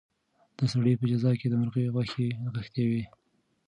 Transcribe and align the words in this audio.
د 0.57 0.59
سړي 0.71 0.93
په 0.99 1.05
جزا 1.11 1.31
کې 1.39 1.47
د 1.49 1.53
مرغۍ 1.61 1.85
خوښي 1.93 2.27
نغښتې 2.43 2.83
وه. 2.89 3.03